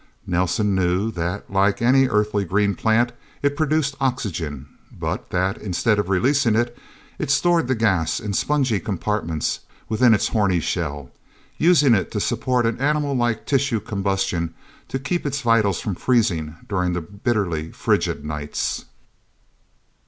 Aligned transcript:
Nelsen 0.25 0.73
knew 0.73 1.11
that, 1.11 1.47
like 1.53 1.79
any 1.79 2.07
Earthly 2.07 2.43
green 2.43 2.73
plant, 2.73 3.11
it 3.43 3.55
produced 3.55 3.93
oxygen, 4.01 4.65
but 4.91 5.29
that, 5.29 5.59
instead 5.59 5.99
of 5.99 6.09
releasing 6.09 6.55
it, 6.55 6.75
it 7.19 7.29
stored 7.29 7.67
the 7.67 7.75
gas 7.75 8.19
in 8.19 8.33
spongy 8.33 8.79
compartments 8.79 9.59
within 9.87 10.15
its 10.15 10.29
horny 10.29 10.59
shell, 10.59 11.11
using 11.59 11.93
it 11.93 12.09
to 12.13 12.19
support 12.19 12.65
an 12.65 12.79
animal 12.79 13.13
like 13.13 13.45
tissue 13.45 13.79
combustion 13.79 14.55
to 14.87 14.97
keep 14.97 15.23
its 15.23 15.41
vitals 15.41 15.79
from 15.79 15.93
freezing 15.93 16.55
during 16.67 16.93
the 16.93 17.01
bitterly 17.01 17.71
frigid 17.71 18.25
nights. 18.25 18.85